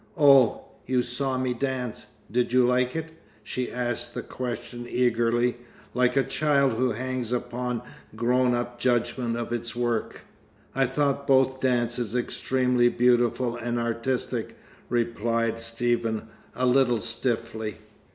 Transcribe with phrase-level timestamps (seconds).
[0.17, 2.07] "Oh, you saw me dance!
[2.31, 3.09] Did you like it?"
[3.43, 5.57] She asked the question eagerly,
[5.93, 7.83] like a child who hangs upon
[8.15, 10.23] grown up judgment of its work.
[10.73, 14.57] "I thought both dances extremely beautiful and artistic,"
[14.89, 17.77] replied Stephen, a little stiffly.